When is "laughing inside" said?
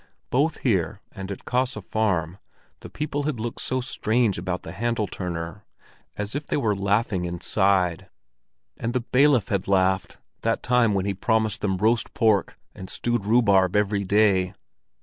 6.75-8.09